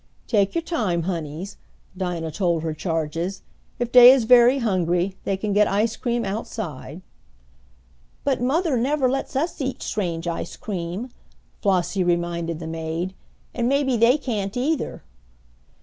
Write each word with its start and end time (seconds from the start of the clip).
"Take 0.25 0.55
you 0.55 0.63
time, 0.63 1.03
honeys," 1.03 1.57
Dinah 1.95 2.31
told 2.31 2.63
her 2.63 2.73
charges. 2.73 3.43
"If 3.77 3.91
dey 3.91 4.09
is 4.11 4.23
very 4.23 4.57
hungry 4.57 5.15
dey 5.25 5.37
can 5.37 5.53
get 5.53 5.67
ice 5.67 5.95
cream 5.95 6.25
outside." 6.25 7.03
"But 8.23 8.41
mother 8.41 8.75
never 8.77 9.07
lets 9.07 9.35
us 9.35 9.61
eat 9.61 9.83
strange 9.83 10.27
ice 10.27 10.55
cream," 10.57 11.09
Flossie 11.61 12.03
reminded 12.03 12.57
the 12.57 12.65
maid. 12.65 13.13
"And 13.53 13.69
maybe 13.69 13.95
they 13.95 14.17
can't 14.17 14.57
either." 14.57 15.03